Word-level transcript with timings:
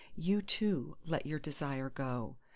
—You, 0.15 0.41
too, 0.41 0.97
let 1.05 1.27
your 1.27 1.37
desire 1.37 1.91
go! 1.91 2.35